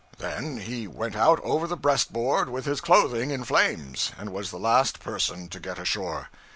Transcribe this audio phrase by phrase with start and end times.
[0.17, 4.49] Then he went out over the breast board with his clothing in flames, and was
[4.49, 6.29] the last person to get ashore.